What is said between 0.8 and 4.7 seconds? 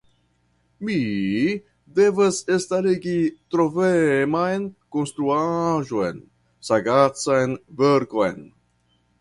Mi devas starigi troveman